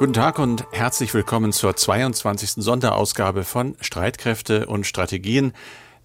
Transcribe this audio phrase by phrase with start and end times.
[0.00, 2.52] Guten Tag und herzlich willkommen zur 22.
[2.64, 5.52] Sonderausgabe von Streitkräfte und Strategien,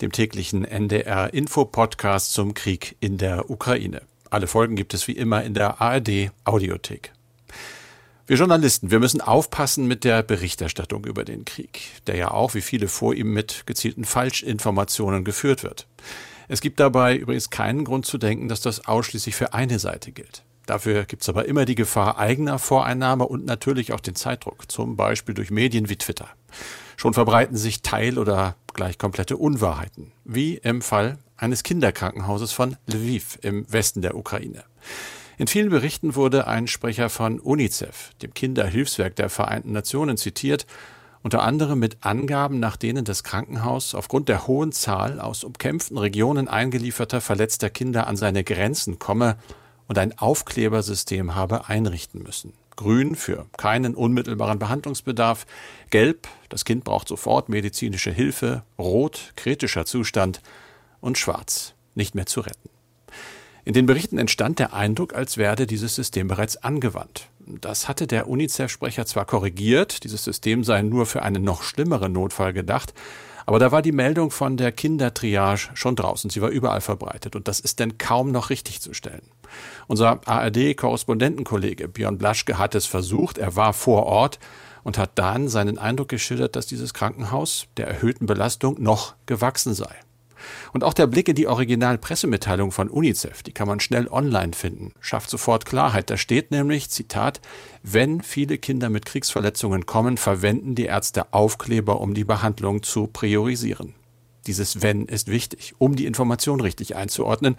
[0.02, 4.02] dem täglichen NDR Info Podcast zum Krieg in der Ukraine.
[4.30, 7.14] Alle Folgen gibt es wie immer in der ARD Audiothek.
[8.28, 12.60] Wir Journalisten, wir müssen aufpassen mit der Berichterstattung über den Krieg, der ja auch wie
[12.60, 15.88] viele vor ihm mit gezielten Falschinformationen geführt wird.
[16.50, 20.44] Es gibt dabei übrigens keinen Grund zu denken, dass das ausschließlich für eine Seite gilt.
[20.66, 24.96] Dafür gibt es aber immer die Gefahr eigener Voreinnahme und natürlich auch den Zeitdruck, zum
[24.96, 26.30] Beispiel durch Medien wie Twitter.
[26.98, 33.38] Schon verbreiten sich Teil- oder gleich komplette Unwahrheiten, wie im Fall eines Kinderkrankenhauses von Lviv
[33.42, 34.64] im Westen der Ukraine.
[35.38, 40.66] In vielen Berichten wurde ein Sprecher von UNICEF, dem Kinderhilfswerk der Vereinten Nationen, zitiert,
[41.24, 46.48] unter anderem mit Angaben, nach denen das Krankenhaus aufgrund der hohen Zahl aus umkämpften Regionen
[46.48, 49.36] eingelieferter verletzter Kinder an seine Grenzen komme
[49.88, 52.54] und ein Aufklebersystem habe einrichten müssen.
[52.76, 55.46] Grün für keinen unmittelbaren Behandlungsbedarf,
[55.90, 60.42] gelb, das Kind braucht sofort medizinische Hilfe, rot, kritischer Zustand
[61.00, 62.70] und schwarz, nicht mehr zu retten.
[63.64, 67.30] In den Berichten entstand der Eindruck, als werde dieses System bereits angewandt.
[67.40, 72.54] Das hatte der UNICEF-Sprecher zwar korrigiert, dieses System sei nur für einen noch schlimmeren Notfall
[72.54, 72.94] gedacht,
[73.46, 76.30] aber da war die Meldung von der Kindertriage schon draußen.
[76.30, 77.36] Sie war überall verbreitet.
[77.36, 79.22] Und das ist denn kaum noch richtig zu stellen.
[79.88, 83.38] Unser ARD-Korrespondentenkollege Björn Blaschke hat es versucht.
[83.38, 84.40] Er war vor Ort
[84.84, 89.96] und hat dann seinen Eindruck geschildert, dass dieses Krankenhaus der erhöhten Belastung noch gewachsen sei.
[90.74, 94.94] Und auch der Blick in die Originalpressemitteilung von UNICEF, die kann man schnell online finden,
[95.00, 96.10] schafft sofort Klarheit.
[96.10, 97.42] Da steht nämlich, Zitat,
[97.84, 103.96] wenn viele Kinder mit Kriegsverletzungen kommen, verwenden die Ärzte Aufkleber, um die Behandlung zu priorisieren.
[104.48, 107.56] Dieses Wenn ist wichtig, um die Information richtig einzuordnen.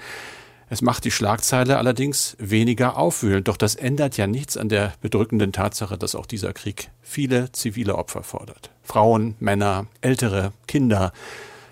[0.68, 5.52] Es macht die Schlagzeile allerdings weniger aufwühlend, doch das ändert ja nichts an der bedrückenden
[5.52, 8.70] Tatsache, dass auch dieser Krieg viele zivile Opfer fordert.
[8.82, 11.12] Frauen, Männer, Ältere, Kinder,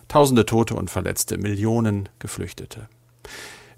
[0.07, 2.89] Tausende Tote und Verletzte, Millionen Geflüchtete.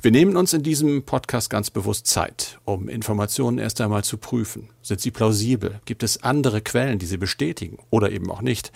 [0.03, 4.69] Wir nehmen uns in diesem Podcast ganz bewusst Zeit, um Informationen erst einmal zu prüfen.
[4.83, 5.81] Sind sie plausibel?
[5.87, 8.71] Gibt es andere Quellen, die sie bestätigen oder eben auch nicht?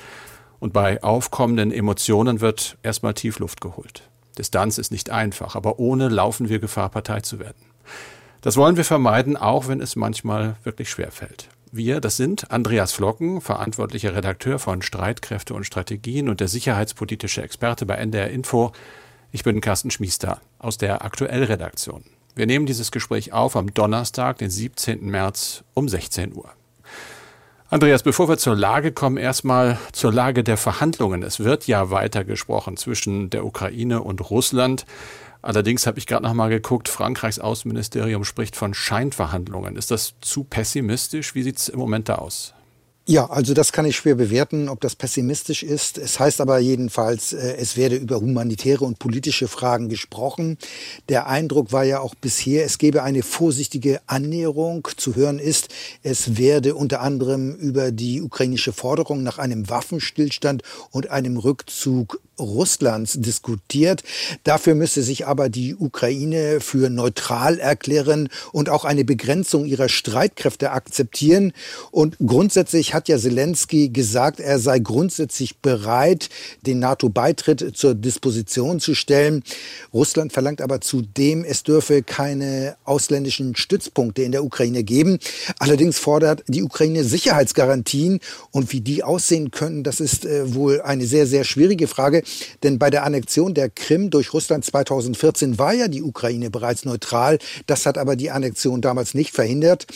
[0.59, 4.09] Und bei aufkommenden Emotionen wird erstmal Tiefluft geholt.
[4.39, 7.63] Distanz ist nicht einfach, aber ohne laufen wir Gefahr, Partei zu werden.
[8.41, 11.49] Das wollen wir vermeiden, auch wenn es manchmal wirklich schwer fällt.
[11.73, 17.87] Wir, das sind Andreas Flocken, verantwortlicher Redakteur von Streitkräfte und Strategien und der sicherheitspolitische Experte
[17.87, 18.73] bei NDR Info.
[19.31, 22.03] Ich bin Carsten Schmiester aus der Aktuellredaktion.
[22.35, 25.05] Wir nehmen dieses Gespräch auf am Donnerstag, den 17.
[25.05, 26.51] März um 16 Uhr.
[27.73, 31.23] Andreas, bevor wir zur Lage kommen, erstmal zur Lage der Verhandlungen.
[31.23, 34.85] Es wird ja weiter gesprochen zwischen der Ukraine und Russland.
[35.41, 39.77] Allerdings habe ich gerade noch mal geguckt, Frankreichs Außenministerium spricht von Scheinverhandlungen.
[39.77, 41.37] Ist das zu pessimistisch?
[41.37, 42.55] Wie sieht es im Moment da aus?
[43.11, 45.99] Ja, also das kann ich schwer bewerten, ob das pessimistisch ist.
[45.99, 50.59] Es heißt aber jedenfalls, äh, es werde über humanitäre und politische Fragen gesprochen.
[51.09, 54.87] Der Eindruck war ja auch bisher, es gebe eine vorsichtige Annäherung.
[54.97, 55.71] Zu hören ist,
[56.05, 63.21] es werde unter anderem über die ukrainische Forderung nach einem Waffenstillstand und einem Rückzug Russlands
[63.21, 64.03] diskutiert.
[64.45, 70.73] Dafür müsse sich aber die Ukraine für neutral erklären und auch eine Begrenzung ihrer Streitkräfte
[70.73, 71.53] akzeptieren.
[71.91, 76.29] Und grundsätzlich hat ja Zelensky gesagt, er sei grundsätzlich bereit,
[76.67, 79.43] den NATO-Beitritt zur Disposition zu stellen.
[79.93, 85.19] Russland verlangt aber zudem, es dürfe keine ausländischen Stützpunkte in der Ukraine geben.
[85.59, 88.21] Allerdings fordert die Ukraine Sicherheitsgarantien
[88.51, 92.23] und wie die aussehen können, das ist äh, wohl eine sehr, sehr schwierige Frage.
[92.63, 97.39] Denn bei der Annexion der Krim durch Russland 2014 war ja die Ukraine bereits neutral.
[97.67, 99.87] Das hat aber die Annexion damals nicht verhindert.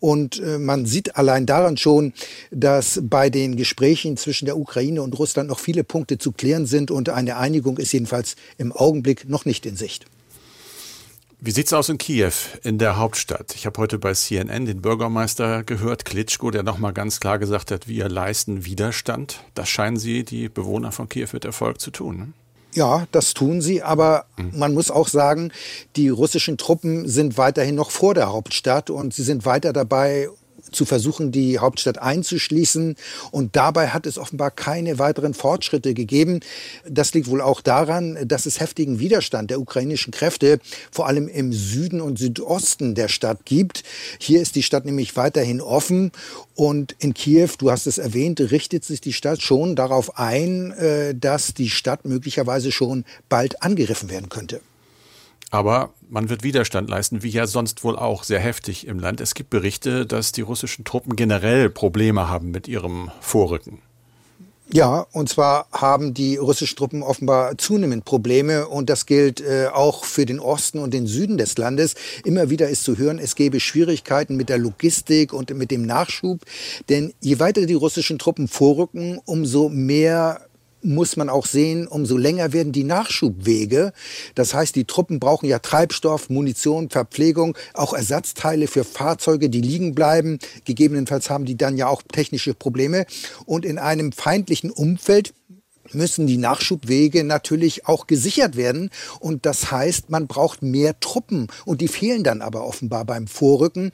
[0.00, 2.12] Und äh, man sieht allein daran schon,
[2.50, 6.90] dass bei den Gesprächen zwischen der Ukraine und Russland noch viele Punkte zu klären sind
[6.90, 10.06] und eine Einigung ist jedenfalls im Augenblick noch nicht in Sicht.
[11.44, 12.30] Wie sieht's aus in Kiew,
[12.62, 13.56] in der Hauptstadt?
[13.56, 17.88] Ich habe heute bei CNN den Bürgermeister gehört, Klitschko, der nochmal ganz klar gesagt hat,
[17.88, 19.40] wir leisten Widerstand.
[19.56, 22.16] Das scheinen Sie, die Bewohner von Kiew, mit Erfolg zu tun.
[22.16, 22.32] Ne?
[22.74, 24.56] Ja, das tun sie, aber mhm.
[24.56, 25.50] man muss auch sagen,
[25.96, 30.28] die russischen Truppen sind weiterhin noch vor der Hauptstadt und sie sind weiter dabei,
[30.72, 32.96] zu versuchen, die Hauptstadt einzuschließen.
[33.30, 36.40] Und dabei hat es offenbar keine weiteren Fortschritte gegeben.
[36.88, 40.58] Das liegt wohl auch daran, dass es heftigen Widerstand der ukrainischen Kräfte
[40.90, 43.84] vor allem im Süden und Südosten der Stadt gibt.
[44.18, 46.12] Hier ist die Stadt nämlich weiterhin offen.
[46.54, 51.14] Und in Kiew, du hast es erwähnt, richtet sich die Stadt schon darauf ein, äh,
[51.14, 54.60] dass die Stadt möglicherweise schon bald angegriffen werden könnte.
[55.52, 59.20] Aber man wird Widerstand leisten, wie ja sonst wohl auch sehr heftig im Land.
[59.20, 63.82] Es gibt Berichte, dass die russischen Truppen generell Probleme haben mit ihrem Vorrücken.
[64.72, 70.06] Ja, und zwar haben die russischen Truppen offenbar zunehmend Probleme und das gilt äh, auch
[70.06, 71.96] für den Osten und den Süden des Landes.
[72.24, 76.40] Immer wieder ist zu hören, es gäbe Schwierigkeiten mit der Logistik und mit dem Nachschub,
[76.88, 80.40] denn je weiter die russischen Truppen vorrücken, umso mehr
[80.82, 83.92] muss man auch sehen, umso länger werden die Nachschubwege.
[84.34, 89.94] Das heißt, die Truppen brauchen ja Treibstoff, Munition, Verpflegung, auch Ersatzteile für Fahrzeuge, die liegen
[89.94, 90.38] bleiben.
[90.64, 93.06] Gegebenenfalls haben die dann ja auch technische Probleme.
[93.46, 95.32] Und in einem feindlichen Umfeld
[95.94, 98.90] müssen die Nachschubwege natürlich auch gesichert werden.
[99.20, 101.48] Und das heißt, man braucht mehr Truppen.
[101.64, 103.92] Und die fehlen dann aber offenbar beim Vorrücken.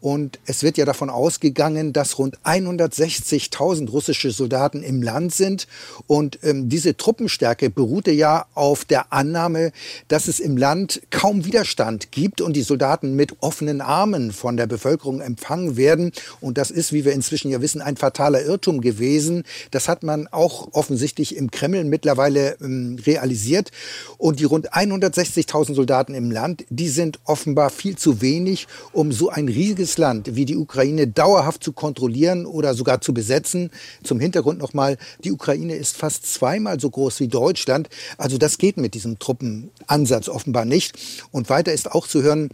[0.00, 5.66] Und es wird ja davon ausgegangen, dass rund 160.000 russische Soldaten im Land sind.
[6.06, 9.72] Und ähm, diese Truppenstärke beruhte ja auf der Annahme,
[10.08, 14.66] dass es im Land kaum Widerstand gibt und die Soldaten mit offenen Armen von der
[14.66, 16.12] Bevölkerung empfangen werden.
[16.40, 19.44] Und das ist, wie wir inzwischen ja wissen, ein fataler Irrtum gewesen.
[19.70, 23.70] Das hat man auch offensichtlich im Kreml mittlerweile ähm, realisiert.
[24.18, 29.30] Und die rund 160.000 Soldaten im Land, die sind offenbar viel zu wenig, um so
[29.30, 33.70] ein riesiges Land wie die Ukraine dauerhaft zu kontrollieren oder sogar zu besetzen.
[34.04, 37.88] Zum Hintergrund nochmal, die Ukraine ist fast zweimal so groß wie Deutschland.
[38.18, 40.92] Also das geht mit diesem Truppenansatz offenbar nicht.
[41.32, 42.50] Und weiter ist auch zu hören,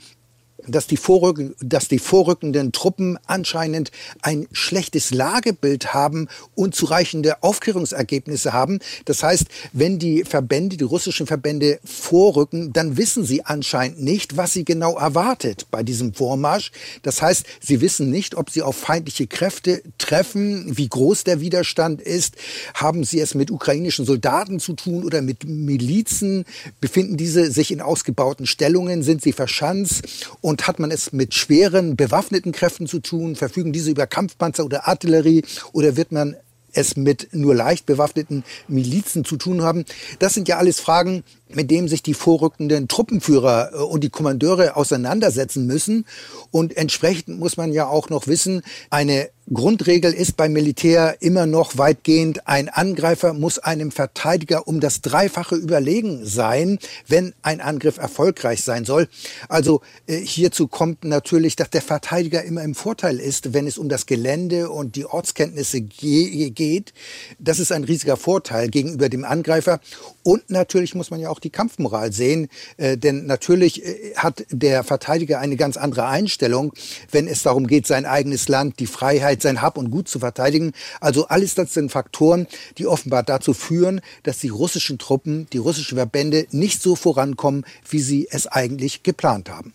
[0.67, 3.91] dass die, Vorrück dass die vorrückenden Truppen anscheinend
[4.23, 8.81] ein schlechtes Lagebild haben, unzureichende Aufklärungsergebnisse haben.
[9.05, 14.53] Das heißt, wenn die Verbände, die russischen Verbände vorrücken, dann wissen sie anscheinend nicht, was
[14.53, 16.73] sie genau erwartet bei diesem Vormarsch.
[17.03, 22.01] Das heißt, sie wissen nicht, ob sie auf feindliche Kräfte treffen, wie groß der Widerstand
[22.01, 22.37] ist.
[22.75, 26.45] Haben sie es mit ukrainischen Soldaten zu tun oder mit Milizen?
[26.81, 29.03] Befinden diese sich in ausgebauten Stellungen?
[29.03, 30.03] Sind sie verschanzt?
[30.47, 33.35] Und hat man es mit schweren bewaffneten Kräften zu tun?
[33.35, 35.43] Verfügen diese über Kampfpanzer oder Artillerie?
[35.73, 36.37] Oder wird man
[36.73, 39.85] es mit nur leicht bewaffneten Milizen zu tun haben?
[40.21, 44.77] Das sind ja alles Fragen, mit denen sich die vorrückenden Truppenführer äh, und die Kommandeure
[44.77, 46.07] auseinandersetzen müssen.
[46.51, 51.79] Und entsprechend muss man ja auch noch wissen, eine Grundregel ist beim Militär immer noch
[51.79, 58.65] weitgehend, ein Angreifer muss einem Verteidiger um das Dreifache überlegen sein, wenn ein Angriff erfolgreich
[58.65, 59.07] sein soll.
[59.49, 63.89] Also äh, hierzu kommt natürlich, dass der Verteidiger immer im Vorteil ist, wenn es um
[63.89, 66.93] das Gelände und die Ortskenntnisse ge geht.
[67.39, 69.79] Das ist ein riesiger Vorteil gegenüber dem Angreifer.
[70.25, 74.85] Und natürlich muss man ja auch die Kampfmoral sehen, äh, denn natürlich äh, hat der
[74.85, 76.73] Verteidiger eine ganz andere Einstellung,
[77.11, 80.73] wenn es darum geht, sein eigenes Land, die Freiheit, sein Hab und Gut zu verteidigen.
[81.01, 82.47] Also alles das sind Faktoren,
[82.79, 88.01] die offenbar dazu führen, dass die russischen Truppen, die russischen Verbände nicht so vorankommen, wie
[88.01, 89.73] sie es eigentlich geplant haben.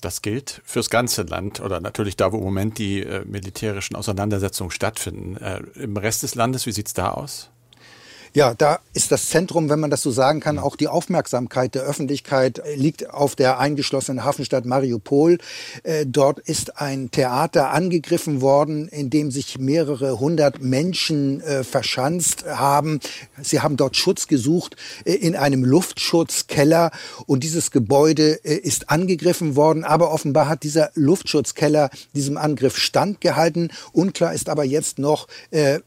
[0.00, 4.70] Das gilt fürs ganze Land oder natürlich da, wo im Moment die äh, militärischen Auseinandersetzungen
[4.70, 5.36] stattfinden.
[5.36, 7.50] Äh, Im Rest des Landes, wie sieht es da aus?
[8.34, 11.82] Ja, da ist das Zentrum, wenn man das so sagen kann, auch die Aufmerksamkeit der
[11.82, 15.38] Öffentlichkeit liegt auf der eingeschlossenen Hafenstadt Mariupol.
[15.82, 22.44] Äh, dort ist ein Theater angegriffen worden, in dem sich mehrere hundert Menschen äh, verschanzt
[22.44, 23.00] haben.
[23.42, 26.90] Sie haben dort Schutz gesucht äh, in einem Luftschutzkeller
[27.26, 29.84] und dieses Gebäude ist angegriffen worden.
[29.84, 33.70] Aber offenbar hat dieser Luftschutzkeller diesem Angriff standgehalten.
[33.92, 35.28] Unklar ist aber jetzt noch,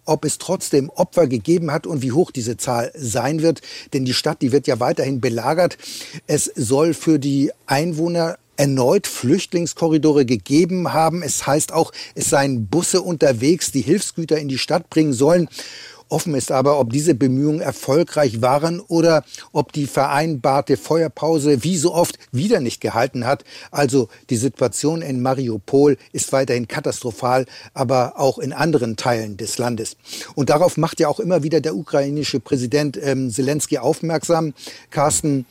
[0.06, 3.62] ob es trotzdem Opfer gegeben hat und wie hoch diese Zahl sein wird.
[3.94, 5.78] Denn die Stadt, die wird ja weiterhin belagert.
[6.28, 11.24] Es soll für die Einwohner erneut Flüchtlingskorridore gegeben haben.
[11.24, 15.50] Es heißt auch, es seien Busse unterwegs, die Hilfsgüter in die Stadt bringen sollen.
[16.12, 21.94] Offen ist aber, ob diese Bemühungen erfolgreich waren oder ob die vereinbarte Feuerpause wie so
[21.94, 23.46] oft wieder nicht gehalten hat.
[23.72, 29.96] Also die Situation in Mariupol ist weiterhin katastrophal, aber auch in anderen Teilen des Landes.
[30.36, 34.54] Und darauf macht ja auch immer wieder der ukrainische Präsident ähm, Zelensky aufmerksam.
[34.90, 35.46] Carsten,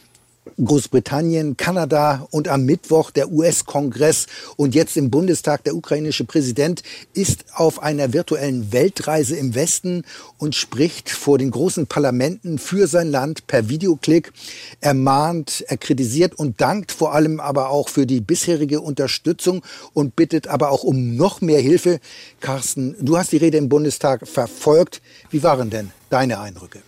[0.65, 4.27] Großbritannien, Kanada und am Mittwoch der US-Kongress
[4.57, 6.83] und jetzt im Bundestag der ukrainische Präsident
[7.15, 10.05] ist auf einer virtuellen Weltreise im Westen
[10.39, 14.33] und spricht vor den großen Parlamenten für sein Land per Videoklick.
[14.81, 19.63] Er mahnt, er kritisiert und dankt vor allem aber auch für die bisherige Unterstützung
[19.93, 22.01] und bittet aber auch um noch mehr Hilfe.
[22.41, 25.01] Carsten, du hast die Rede im Bundestag verfolgt.
[25.31, 26.81] Wie waren denn deine Eindrücke?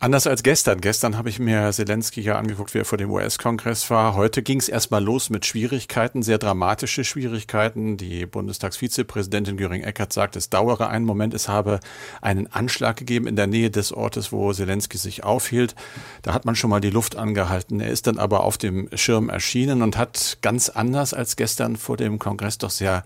[0.00, 0.82] Anders als gestern.
[0.82, 4.14] Gestern habe ich mir Zelensky ja angeguckt, wie er vor dem US-Kongress war.
[4.14, 7.96] Heute ging es erstmal los mit Schwierigkeiten, sehr dramatische Schwierigkeiten.
[7.96, 11.32] Die Bundestagsvizepräsidentin Göring-Eckardt sagt, es dauere einen Moment.
[11.32, 11.80] Es habe
[12.20, 15.74] einen Anschlag gegeben in der Nähe des Ortes, wo Zelensky sich aufhielt.
[16.20, 17.80] Da hat man schon mal die Luft angehalten.
[17.80, 21.96] Er ist dann aber auf dem Schirm erschienen und hat ganz anders als gestern vor
[21.96, 23.04] dem Kongress doch sehr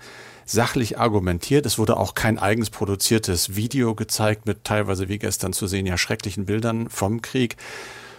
[0.50, 1.66] sachlich argumentiert.
[1.66, 5.98] Es wurde auch kein eigens produziertes Video gezeigt mit teilweise wie gestern zu sehen ja
[5.98, 7.56] schrecklichen Bildern vom Krieg.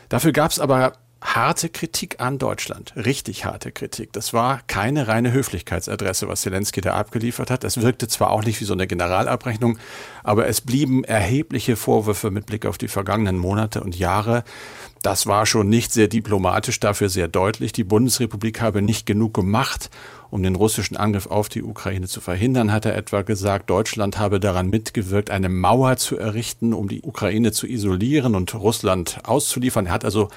[0.09, 4.13] Dafür gab es aber harte Kritik an Deutschland, richtig harte Kritik.
[4.13, 7.63] Das war keine reine Höflichkeitsadresse, was Zelensky da abgeliefert hat.
[7.63, 9.77] Es wirkte zwar auch nicht wie so eine Generalabrechnung,
[10.23, 14.43] aber es blieben erhebliche Vorwürfe mit Blick auf die vergangenen Monate und Jahre.
[15.01, 17.73] Das war schon nicht sehr diplomatisch, dafür sehr deutlich.
[17.73, 19.89] Die Bundesrepublik habe nicht genug gemacht,
[20.29, 24.39] um den russischen Angriff auf die Ukraine zu verhindern, hat er etwa gesagt, Deutschland habe
[24.39, 29.87] daran mitgewirkt, eine Mauer zu errichten, um die Ukraine zu isolieren und Russland auszuliefern.
[29.87, 30.29] Er hat also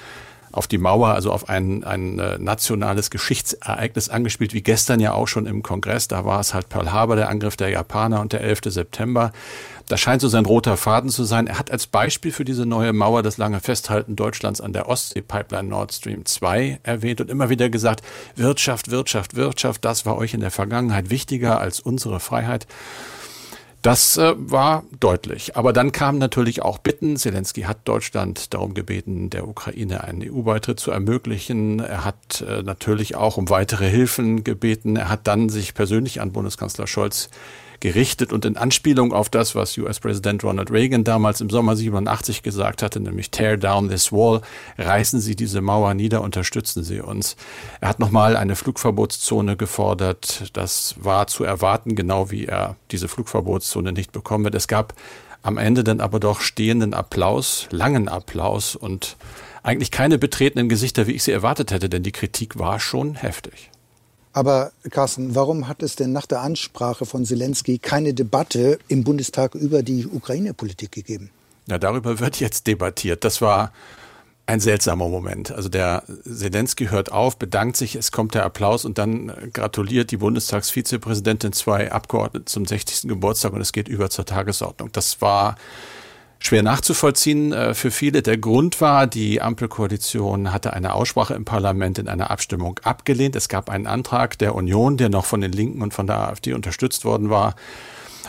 [0.53, 5.27] auf die Mauer, also auf ein, ein äh, nationales Geschichtsereignis angespielt, wie gestern ja auch
[5.27, 6.07] schon im Kongress.
[6.07, 8.61] Da war es halt Pearl Harbor, der Angriff der Japaner und der 11.
[8.65, 9.31] September.
[9.87, 11.47] Das scheint so sein roter Faden zu sein.
[11.47, 15.67] Er hat als Beispiel für diese neue Mauer das lange Festhalten Deutschlands an der Ostsee-Pipeline
[15.67, 18.03] Nord Stream 2 erwähnt und immer wieder gesagt,
[18.35, 22.67] Wirtschaft, Wirtschaft, Wirtschaft, das war euch in der Vergangenheit wichtiger als unsere Freiheit.
[23.83, 25.57] Das äh, war deutlich.
[25.57, 27.17] Aber dann kamen natürlich auch Bitten.
[27.17, 31.81] Zelensky hat Deutschland darum gebeten, der Ukraine einen EU-Beitritt zu ermöglichen.
[31.81, 34.95] Er hat äh, natürlich auch um weitere Hilfen gebeten.
[34.95, 37.29] Er hat dann sich persönlich an Bundeskanzler Scholz
[37.83, 42.81] gerichtet und in Anspielung auf das, was US-Präsident Ronald Reagan damals im Sommer 87 gesagt
[42.81, 44.39] hatte, nämlich Tear down this wall,
[44.77, 47.35] reißen Sie diese Mauer nieder, unterstützen Sie uns.
[47.81, 50.49] Er hat nochmal eine Flugverbotszone gefordert.
[50.53, 54.55] Das war zu erwarten, genau wie er diese Flugverbotszone nicht bekommen wird.
[54.55, 54.93] Es gab
[55.41, 59.17] am Ende dann aber doch stehenden Applaus, langen Applaus und
[59.61, 63.72] eigentlich keine betretenen Gesichter, wie ich sie erwartet hätte, denn die Kritik war schon heftig.
[64.33, 69.53] Aber Carsten, warum hat es denn nach der Ansprache von Zelensky keine Debatte im Bundestag
[69.53, 71.29] über die Ukraine-Politik gegeben?
[71.67, 73.23] Ja, darüber wird jetzt debattiert.
[73.23, 73.71] Das war
[74.45, 75.51] ein seltsamer Moment.
[75.51, 80.17] Also der Zelensky hört auf, bedankt sich, es kommt der Applaus und dann gratuliert die
[80.17, 83.07] Bundestagsvizepräsidentin zwei Abgeordneten zum 60.
[83.07, 84.91] Geburtstag und es geht über zur Tagesordnung.
[84.91, 85.55] Das war
[86.43, 88.21] schwer nachzuvollziehen äh, für viele.
[88.21, 93.35] Der Grund war, die Ampelkoalition hatte eine Aussprache im Parlament in einer Abstimmung abgelehnt.
[93.35, 96.53] Es gab einen Antrag der Union, der noch von den Linken und von der AfD
[96.53, 97.55] unterstützt worden war.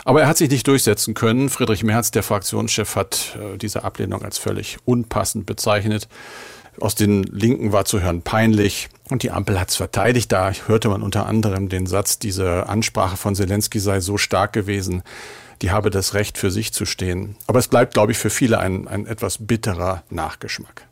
[0.05, 1.49] Aber er hat sich nicht durchsetzen können.
[1.49, 6.07] Friedrich Merz, der Fraktionschef, hat äh, diese Ablehnung als völlig unpassend bezeichnet.
[6.79, 8.89] Aus den Linken war zu hören peinlich.
[9.09, 10.31] Und die Ampel hat es verteidigt.
[10.31, 15.03] Da hörte man unter anderem den Satz, diese Ansprache von Zelensky sei so stark gewesen,
[15.61, 17.35] die habe das Recht für sich zu stehen.
[17.47, 20.87] Aber es bleibt, glaube ich, für viele ein, ein etwas bitterer Nachgeschmack.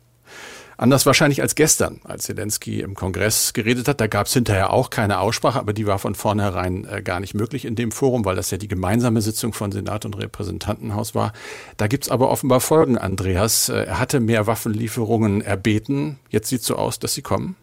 [0.76, 4.00] Anders wahrscheinlich als gestern, als Zelensky im Kongress geredet hat.
[4.00, 7.34] Da gab es hinterher auch keine Aussprache, aber die war von vornherein äh, gar nicht
[7.34, 11.32] möglich in dem Forum, weil das ja die gemeinsame Sitzung von Senat und Repräsentantenhaus war.
[11.76, 13.68] Da gibt's aber offenbar Folgen, Andreas.
[13.68, 16.18] Äh, er hatte mehr Waffenlieferungen erbeten.
[16.28, 17.54] Jetzt sieht so aus, dass sie kommen.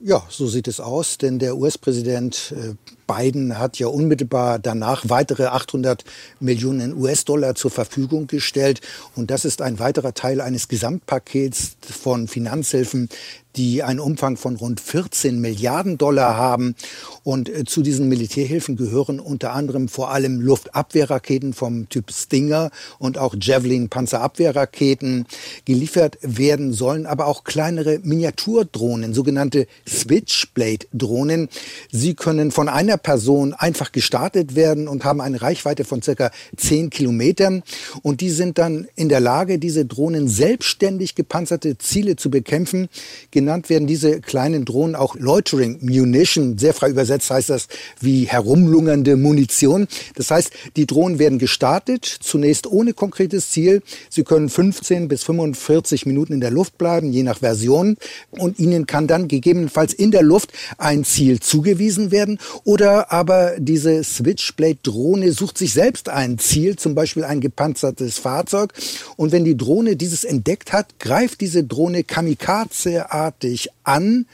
[0.00, 2.74] Ja, so sieht es aus, denn der US-Präsident äh,
[3.08, 6.04] Biden hat ja unmittelbar danach weitere 800
[6.38, 8.80] Millionen US-Dollar zur Verfügung gestellt.
[9.16, 13.08] Und das ist ein weiterer Teil eines Gesamtpakets von Finanzhilfen,
[13.56, 16.76] die einen Umfang von rund 14 Milliarden Dollar haben.
[17.24, 23.18] Und äh, zu diesen Militärhilfen gehören unter anderem vor allem Luftabwehrraketen vom Typ Stinger und
[23.18, 25.26] auch Javelin Panzerabwehrraketen.
[25.64, 31.48] Geliefert werden sollen aber auch kleinere Miniaturdrohnen, sogenannte Switchblade-Drohnen.
[31.90, 36.90] Sie können von einer Person einfach gestartet werden und haben eine Reichweite von circa 10
[36.90, 37.62] Kilometern.
[38.02, 42.88] Und die sind dann in der Lage, diese Drohnen selbstständig gepanzerte Ziele zu bekämpfen.
[43.30, 46.58] Genannt werden diese kleinen Drohnen auch Loitering Munition.
[46.58, 47.68] Sehr frei übersetzt heißt das
[48.00, 49.86] wie herumlungernde Munition.
[50.14, 53.82] Das heißt, die Drohnen werden gestartet, zunächst ohne konkretes Ziel.
[54.10, 57.96] Sie können 15 bis 45 Minuten in der Luft bleiben, je nach Version.
[58.30, 62.38] Und ihnen kann dann gegebenenfalls in der Luft ein Ziel zugewiesen werden.
[62.64, 68.72] Oder aber diese Switchblade-Drohne sucht sich selbst ein Ziel, zum Beispiel ein gepanzertes Fahrzeug.
[69.16, 74.26] Und wenn die Drohne dieses entdeckt hat, greift diese Drohne kamikaze artig an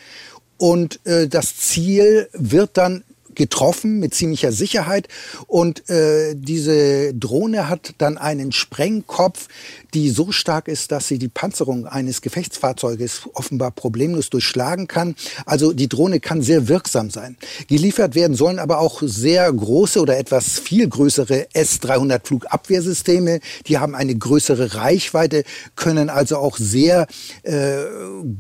[0.56, 5.08] und äh, das Ziel wird dann getroffen mit ziemlicher Sicherheit
[5.46, 9.48] und äh, diese Drohne hat dann einen Sprengkopf,
[9.94, 15.14] die so stark ist, dass sie die Panzerung eines Gefechtsfahrzeuges offenbar problemlos durchschlagen kann.
[15.46, 17.36] Also die Drohne kann sehr wirksam sein.
[17.68, 23.40] Geliefert werden sollen aber auch sehr große oder etwas viel größere S-300 Flugabwehrsysteme.
[23.66, 25.44] Die haben eine größere Reichweite,
[25.76, 27.06] können also auch sehr
[27.42, 27.84] äh,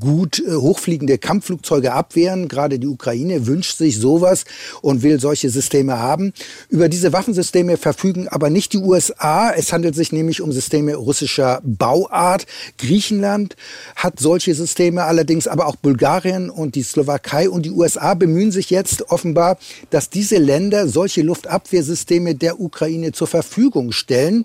[0.00, 2.48] gut äh, hochfliegende Kampfflugzeuge abwehren.
[2.48, 4.44] Gerade die Ukraine wünscht sich sowas
[4.82, 6.32] und will solche Systeme haben.
[6.68, 9.52] Über diese Waffensysteme verfügen aber nicht die USA.
[9.52, 12.46] Es handelt sich nämlich um Systeme russischer Bauart.
[12.78, 13.56] Griechenland
[13.96, 18.70] hat solche Systeme allerdings, aber auch Bulgarien und die Slowakei und die USA bemühen sich
[18.70, 19.58] jetzt offenbar,
[19.90, 24.44] dass diese Länder solche Luftabwehrsysteme der Ukraine zur Verfügung stellen.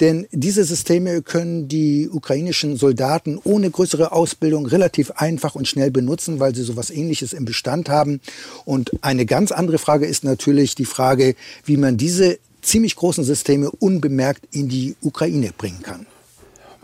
[0.00, 6.40] Denn diese Systeme können die ukrainischen Soldaten ohne größere Ausbildung relativ einfach und schnell benutzen,
[6.40, 8.20] weil sie sowas ähnliches im Bestand haben.
[8.64, 11.34] Und eine ganz andere Frage ist natürlich die Frage,
[11.64, 16.06] wie man diese ziemlich großen Systeme unbemerkt in die Ukraine bringen kann.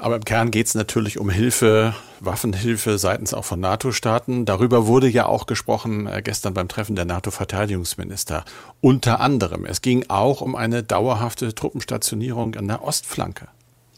[0.02, 4.44] Aber im Kern geht es natürlich um Hilfe, Waffenhilfe seitens auch von NATO-Staaten.
[4.44, 8.44] Darüber wurde ja auch gesprochen äh, gestern beim Treffen der NATO-Verteidigungsminister.
[8.80, 9.64] Unter anderem.
[9.64, 13.46] Es ging auch um eine dauerhafte Truppenstationierung an der Ostflanke.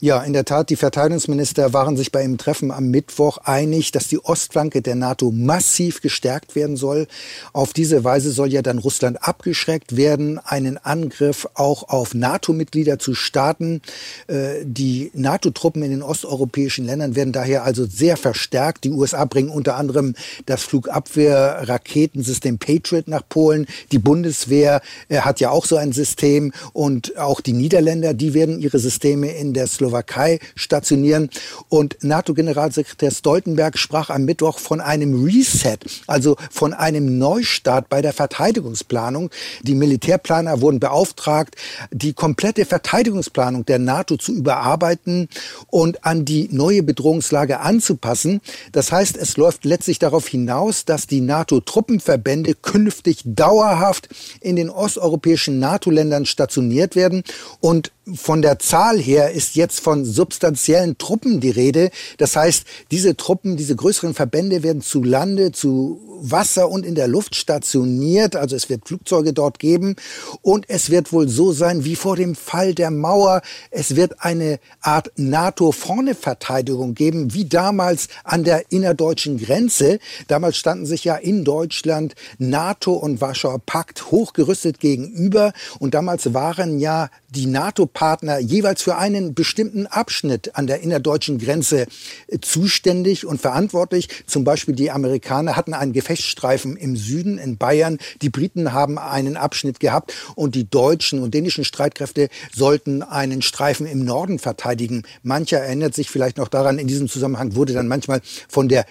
[0.01, 4.09] Ja, in der Tat, die Verteidigungsminister waren sich bei einem Treffen am Mittwoch einig, dass
[4.09, 7.07] die Ostflanke der NATO massiv gestärkt werden soll.
[7.53, 13.15] Auf diese Weise soll ja dann Russland abgeschreckt werden, einen Angriff auch auf NATO-Mitglieder zu
[13.15, 13.83] starten.
[14.27, 18.85] Äh, die NATO-Truppen in den osteuropäischen Ländern werden daher also sehr verstärkt.
[18.85, 23.67] Die USA bringen unter anderem das Flugabwehr-Raketensystem Patriot nach Polen.
[23.93, 28.59] Die Bundeswehr äh, hat ja auch so ein System und auch die Niederländer, die werden
[28.59, 31.31] ihre Systeme in der Slowakei Slowakei stationieren.
[31.69, 38.13] Und NATO-Generalsekretär Stoltenberg sprach am Mittwoch von einem Reset, also von einem Neustart bei der
[38.13, 39.31] Verteidigungsplanung.
[39.63, 41.57] Die Militärplaner wurden beauftragt,
[41.91, 45.29] die komplette Verteidigungsplanung der NATO zu überarbeiten
[45.69, 48.41] und an die neue Bedrohungslage anzupassen.
[48.73, 54.09] Das heißt, es läuft letztlich darauf hinaus, dass die NATO-Truppenverbände künftig dauerhaft
[54.41, 57.23] in den osteuropäischen NATO-Ländern stationiert werden
[57.61, 61.91] und von der Zahl her ist jetzt von substanziellen Truppen die Rede.
[62.19, 67.09] Das heißt, diese Truppen, diese größeren Verbände werden zu Lande, zu Wasser und in der
[67.09, 68.37] Luft stationiert.
[68.37, 69.97] Also es wird Flugzeuge dort geben.
[70.43, 73.43] Und es wird wohl so sein wie vor dem Fall der Mauer.
[73.71, 79.99] Es wird eine Art NATO-Vorne-Verteidigung geben, wie damals an der innerdeutschen Grenze.
[80.29, 85.53] Damals standen sich ja in Deutschland NATO und Warschauer Pakt hochgerüstet gegenüber.
[85.79, 87.47] Und damals waren ja die
[87.95, 91.87] NATO-Partner jeweils für einen bestimmten Abschnitt an der innerdeutschen Grenze
[92.27, 94.09] äh, zuständig und verantwortlich.
[94.27, 97.99] Zum Beispiel die Amerikaner hatten einen Gefechtsstreifen im Süden in Bayern.
[98.21, 103.87] Die Briten haben einen Abschnitt gehabt und die deutschen und dänischen Streitkräfte sollten einen Streifen
[103.87, 105.05] im Norden verteidigen.
[105.23, 108.87] Mancher erinnert sich vielleicht noch daran, in diesem Zusammenhang wurde dann manchmal von der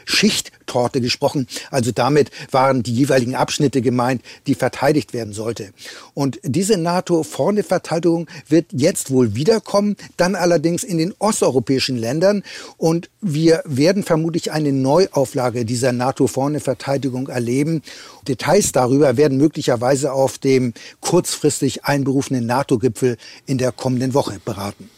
[0.64, 1.48] Schichttorte gesprochen.
[1.72, 5.72] Also damit waren die jeweiligen Abschnitte gemeint, die verteidigt werden sollte.
[6.14, 12.44] Und diese NATO-Vorne-Verteidigung wird jetzt wohl wiederkommen, dann allerdings in den osteuropäischen Ländern.
[12.78, 17.82] Und wir werden vermutlich eine Neuauflage dieser NATO-Vorne-Verteidigung erleben.
[18.28, 24.90] Details darüber werden möglicherweise auf dem kurzfristig einberufenen NATO-Gipfel in der kommenden Woche beraten.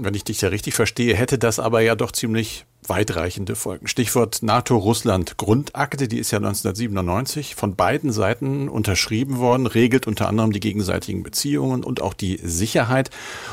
[0.00, 3.86] Wenn ich dich ja richtig verstehe, hätte das aber ja doch ziemlich weitreichende Folgen.
[3.86, 10.60] Stichwort NATO-Russland-Grundakte, die ist ja 1997 von beiden Seiten unterschrieben worden, regelt unter anderem die
[10.60, 13.10] gegenseitigen Beziehungen und auch die Sicherheit.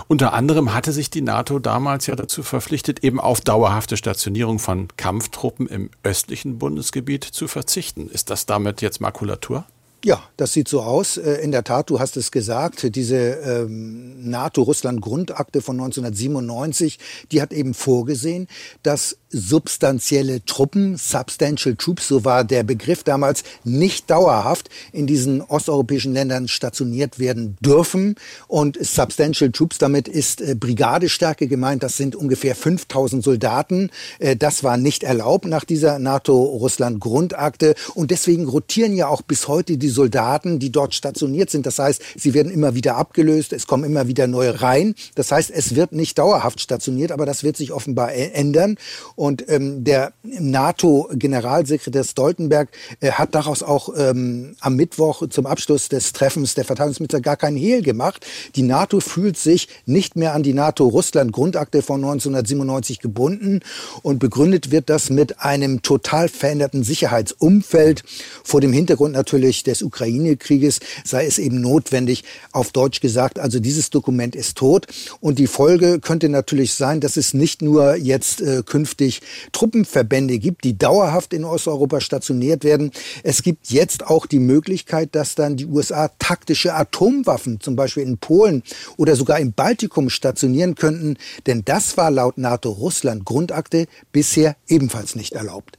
[0.08, 4.88] Unter anderem hatte sich die NATO damals ja dazu verpflichtet, eben auf dauerhafte Stationierung von
[4.98, 8.10] Kampftruppen im östlichen Bundesgebiet zu verzichten.
[8.10, 9.66] Ist das damit jetzt Makulatur?
[10.06, 11.18] Ja, das sieht so aus.
[11.18, 17.00] Äh, in der Tat, du hast es gesagt, diese ähm, NATO-Russland-Grundakte von 1997,
[17.32, 18.48] die hat eben vorgesehen,
[18.84, 26.14] dass substanzielle Truppen, substantial troops, so war der Begriff damals, nicht dauerhaft in diesen osteuropäischen
[26.14, 28.14] Ländern stationiert werden dürfen.
[28.48, 33.90] Und substantial troops, damit ist äh, Brigadestärke gemeint, das sind ungefähr 5000 Soldaten.
[34.20, 37.74] Äh, das war nicht erlaubt nach dieser NATO-Russland-Grundakte.
[37.96, 41.66] Und deswegen rotieren ja auch bis heute die Soldaten, die dort stationiert sind.
[41.66, 44.94] Das heißt, sie werden immer wieder abgelöst, es kommen immer wieder neue rein.
[45.16, 48.78] Das heißt, es wird nicht dauerhaft stationiert, aber das wird sich offenbar ändern.
[49.16, 56.14] Und ähm, der NATO-Generalsekretär Stoltenberg äh, hat daraus auch ähm, am Mittwoch zum Abschluss des
[56.14, 58.26] Treffens der Verteidigungsminister gar keinen Hehl gemacht.
[58.56, 63.62] Die NATO fühlt sich nicht mehr an die NATO-Russland-Grundakte von 1997 gebunden
[64.02, 68.04] und begründet wird das mit einem total veränderten Sicherheitsumfeld
[68.44, 73.60] vor dem Hintergrund natürlich des des Ukraine-Krieges sei es eben notwendig, auf Deutsch gesagt, also
[73.60, 74.88] dieses Dokument ist tot.
[75.20, 80.64] Und die Folge könnte natürlich sein, dass es nicht nur jetzt äh, künftig Truppenverbände gibt,
[80.64, 82.92] die dauerhaft in Osteuropa stationiert werden.
[83.24, 88.18] Es gibt jetzt auch die Möglichkeit, dass dann die USA taktische Atomwaffen zum Beispiel in
[88.18, 88.64] Polen
[88.98, 91.18] oder sogar im Baltikum stationieren könnten.
[91.46, 95.78] Denn das war laut NATO-Russland-Grundakte bisher ebenfalls nicht erlaubt.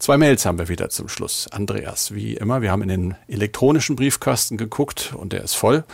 [0.00, 1.46] Zwei Mails haben wir wieder zum Schluss.
[1.50, 5.84] Andreas, wie immer, wir haben in den elektronischen Briefkasten geguckt und der ist voll.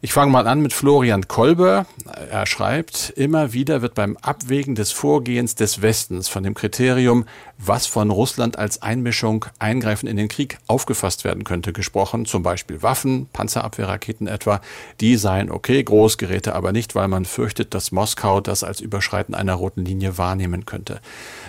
[0.00, 1.84] Ich fange mal an mit Florian Kolber.
[2.30, 7.24] Er schreibt, immer wieder wird beim Abwägen des Vorgehens des Westens von dem Kriterium,
[7.58, 12.26] was von Russland als Einmischung, Eingreifen in den Krieg aufgefasst werden könnte, gesprochen.
[12.26, 14.60] Zum Beispiel Waffen, Panzerabwehrraketen etwa.
[15.00, 19.54] Die seien okay, Großgeräte aber nicht, weil man fürchtet, dass Moskau das als Überschreiten einer
[19.54, 21.00] roten Linie wahrnehmen könnte.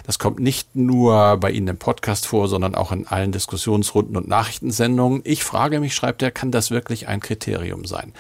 [0.08, 4.28] Das kommt nicht nur bei Ihnen im Podcast vor, sondern auch in allen Diskussionsrunden und
[4.28, 5.22] Nachrichtensendungen.
[5.24, 8.12] Ich frage mich, schreibt er, kann das wirklich ein Kriterium sein?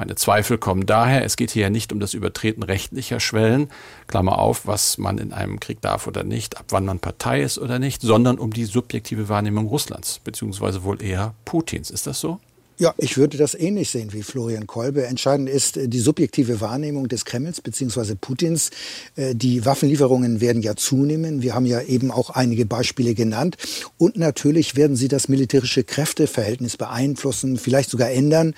[0.00, 3.68] Meine Zweifel kommen daher, es geht hier ja nicht um das Übertreten rechtlicher Schwellen,
[4.06, 7.58] Klammer auf, was man in einem Krieg darf oder nicht, ab wann man Partei ist
[7.58, 11.90] oder nicht, sondern um die subjektive Wahrnehmung Russlands, beziehungsweise wohl eher Putins.
[11.90, 12.40] Ist das so?
[12.80, 15.04] Ja, ich würde das ähnlich sehen wie Florian Kolbe.
[15.04, 18.14] Entscheidend ist äh, die subjektive Wahrnehmung des Kremls bzw.
[18.18, 18.70] Putins.
[19.16, 21.42] Äh, die Waffenlieferungen werden ja zunehmen.
[21.42, 23.58] Wir haben ja eben auch einige Beispiele genannt.
[23.98, 28.54] Und natürlich werden sie das militärische Kräfteverhältnis beeinflussen, vielleicht sogar ändern.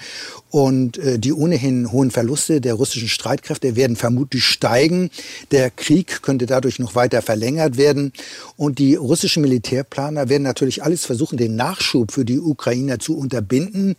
[0.51, 5.11] Und äh, die ohnehin hohen Verluste der russischen Streitkräfte werden vermutlich steigen.
[5.51, 8.13] Der Krieg könnte dadurch noch weiter verlängert werden.
[8.57, 13.97] Und die russischen Militärplaner werden natürlich alles versuchen, den Nachschub für die Ukrainer zu unterbinden.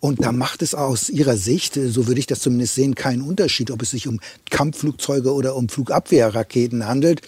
[0.00, 3.70] Und da macht es aus ihrer Sicht, so würde ich das zumindest sehen, keinen Unterschied,
[3.70, 7.22] ob es sich um Kampfflugzeuge oder um Flugabwehrraketen handelt.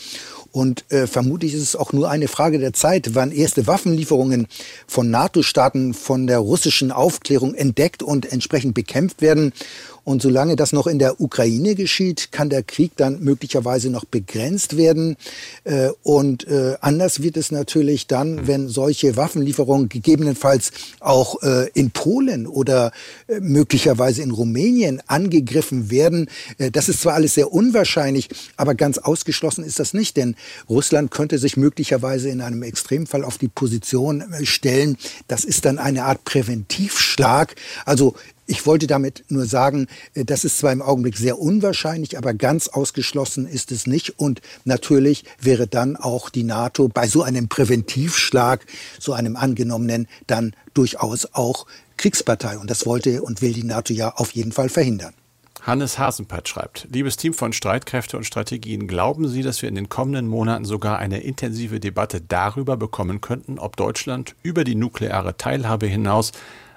[0.53, 4.47] Und äh, vermutlich ist es auch nur eine Frage der Zeit, wann erste Waffenlieferungen
[4.87, 9.53] von NATO-Staaten von der russischen Aufklärung entdeckt und entsprechend bekämpft werden.
[10.07, 14.77] Und solange das noch in der Ukraine geschieht, kann der Krieg dann möglicherweise noch begrenzt
[14.77, 15.17] werden.
[15.65, 21.91] Äh, und äh, anders wird es natürlich dann, wenn solche Waffenlieferungen gegebenenfalls auch äh, in
[21.91, 22.93] Polen oder
[23.41, 26.29] möglicherweise in Rumänien angegriffen werden.
[26.71, 30.37] Das ist zwar alles sehr unwahrscheinlich, aber ganz ausgeschlossen ist das nicht, denn
[30.69, 34.97] Russland könnte sich möglicherweise in einem Extremfall auf die Position stellen.
[35.27, 37.57] Das ist dann eine Art Präventivschlag.
[37.85, 38.15] Also
[38.47, 42.69] ich wollte damit nur sagen, äh, das ist zwar im Augenblick sehr unwahrscheinlich, aber ganz
[42.69, 44.19] ausgeschlossen ist es nicht.
[44.19, 48.65] Und natürlich wäre dann auch die NATO bei so einem Präventivschlag,
[48.99, 52.59] so einem angenommenen, dann durchaus auch Kriegspartei.
[52.59, 55.15] Und das wollte und will die NATO ja auf jeden Fall verhindern.
[55.63, 59.89] Hannes Hasenpert schreibt, liebes Team von Streitkräfte und Strategien, glauben Sie, dass wir in den
[59.89, 65.87] kommenden Monaten sogar eine intensive Debatte darüber bekommen könnten, ob Deutschland über die nukleare Teilhabe
[65.87, 66.31] hinaus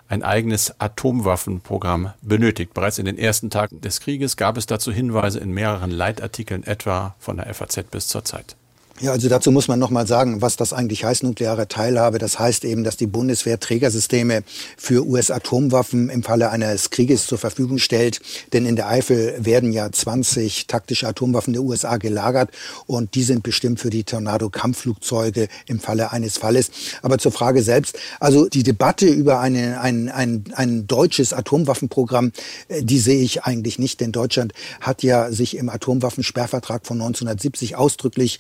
[0.10, 2.74] ein eigenes Atomwaffenprogramm benötigt.
[2.74, 7.15] Bereits in den ersten Tagen des Krieges gab es dazu Hinweise in mehreren Leitartikeln, etwa
[7.19, 8.58] von der FAZ bis zur Zeit.
[9.01, 12.17] Ja, also dazu muss man noch mal sagen, was das eigentlich heißt, nukleare Teilhabe.
[12.17, 14.43] Das heißt eben, dass die Bundeswehr Trägersysteme
[14.75, 18.19] für US-Atomwaffen im Falle eines Krieges zur Verfügung stellt.
[18.51, 22.49] Denn in der Eifel werden ja 20 taktische Atomwaffen der USA gelagert
[22.88, 26.69] und die sind bestimmt für die Tornado-Kampfflugzeuge im Falle eines Falles.
[27.01, 32.33] Aber zur Frage selbst, also die Debatte über eine, ein, ein, ein deutsches Atomwaffenprogramm,
[32.67, 37.77] äh, die sehe ich eigentlich nicht, denn Deutschland hat ja sich im Atomwaffensperrvertrag von 1970
[37.77, 38.39] ausdrücklich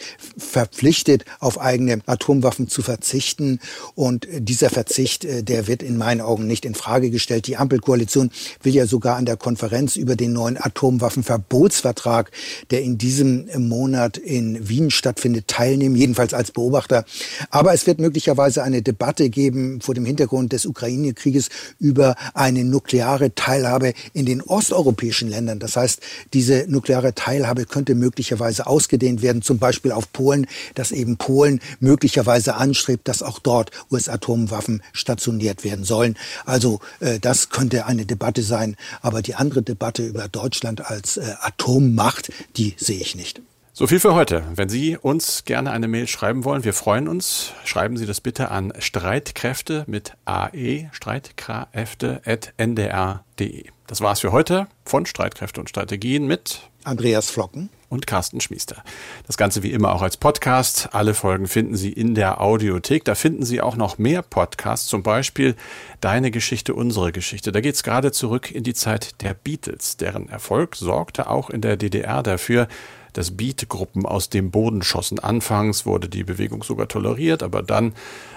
[0.49, 3.59] verpflichtet, auf eigene Atomwaffen zu verzichten.
[3.95, 7.47] Und dieser Verzicht, äh, der wird in meinen Augen nicht in Frage gestellt.
[7.47, 8.31] Die Ampelkoalition
[8.63, 12.31] will ja sogar an der Konferenz über den neuen Atomwaffenverbotsvertrag,
[12.71, 17.05] der in diesem Monat in Wien stattfindet, teilnehmen, jedenfalls als Beobachter.
[17.49, 23.35] Aber es wird möglicherweise eine Debatte geben vor dem Hintergrund des Ukraine-Krieges über eine nukleare
[23.35, 25.59] Teilhabe in den osteuropäischen Ländern.
[25.59, 26.01] Das heißt,
[26.33, 31.59] diese nukleare Teilhabe könnte möglicherweise ausgedehnt werden, zum Beispiel auf Polen Polen, dass eben Polen
[31.79, 36.17] möglicherweise anstrebt, dass auch dort US-Atomwaffen stationiert werden sollen.
[36.45, 38.75] Also äh, das könnte eine Debatte sein.
[39.01, 43.41] Aber die andere Debatte über Deutschland als äh, Atommacht, die sehe ich nicht.
[43.73, 44.43] So viel für heute.
[44.55, 47.53] Wenn Sie uns gerne eine Mail schreiben wollen, wir freuen uns.
[47.63, 53.65] Schreiben Sie das bitte an Streitkräfte mit AE, streitkräfte.ndr.de.
[53.87, 58.83] Das war's für heute von Streitkräfte und Strategien mit Andreas Flocken und Carsten Schmiester.
[59.27, 60.89] Das Ganze wie immer auch als Podcast.
[60.91, 63.03] Alle Folgen finden Sie in der Audiothek.
[63.03, 65.55] Da finden Sie auch noch mehr Podcasts, zum Beispiel
[66.01, 67.51] Deine Geschichte, unsere Geschichte.
[67.51, 69.97] Da geht es gerade zurück in die Zeit der Beatles.
[69.97, 72.67] Deren Erfolg sorgte auch in der DDR dafür,
[73.13, 75.19] dass Beat-Gruppen aus dem Boden schossen.
[75.19, 77.93] Anfangs wurde die Bewegung sogar toleriert, aber dann,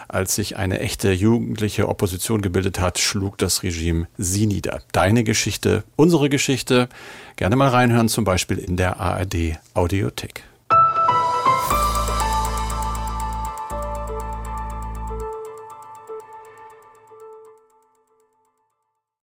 [0.09, 4.83] als sich eine echte jugendliche Opposition gebildet hat, schlug das Regime sie nieder.
[4.93, 6.89] Deine Geschichte, unsere Geschichte.
[7.37, 10.45] Gerne mal reinhören, zum Beispiel in der ARD Audiothek.